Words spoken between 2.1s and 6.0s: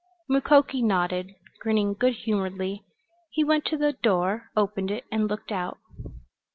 humoredly. He went to the door, opened it and looked out.